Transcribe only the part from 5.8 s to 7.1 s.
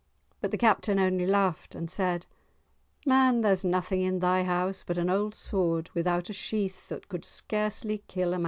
without a sheath that